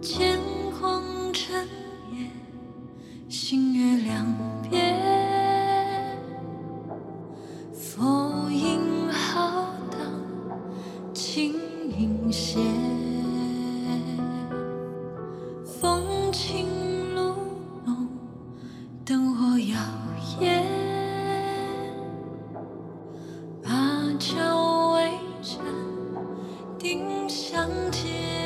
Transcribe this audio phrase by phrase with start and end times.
[0.00, 0.38] 天
[0.80, 1.02] 光
[1.32, 1.52] 整
[2.12, 2.30] 夜，
[3.28, 4.24] 星月两
[11.96, 12.58] 影斜，
[15.64, 16.66] 风轻
[17.14, 17.34] 露
[17.84, 18.06] 浓，
[19.04, 19.78] 灯火摇
[20.38, 20.62] 曳，
[23.62, 23.70] 芭
[24.18, 25.10] 蕉微
[25.42, 25.64] 颤，
[26.78, 28.37] 丁香结。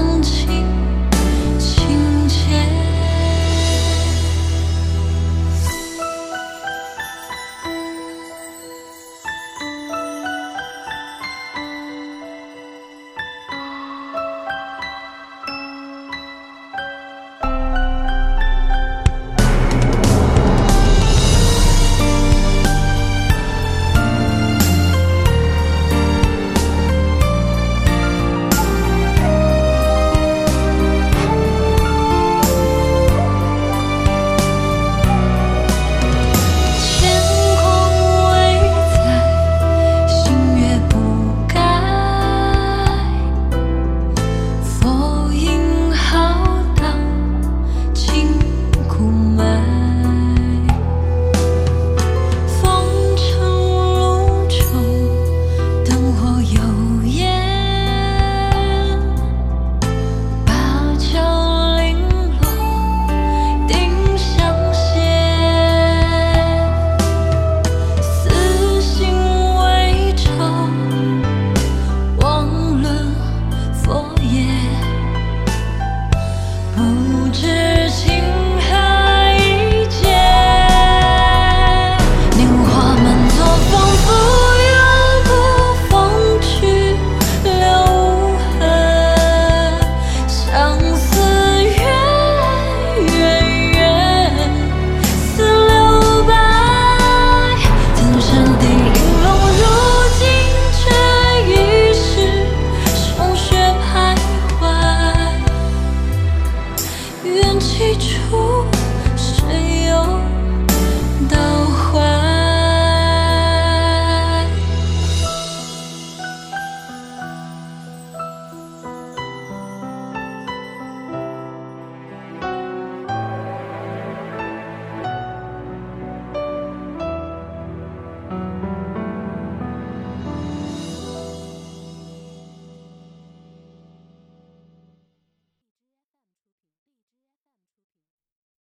[0.00, 0.64] 放弃